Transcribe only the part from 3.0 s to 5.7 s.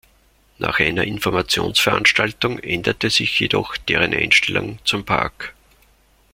sich jedoch deren Einstellung zum Park.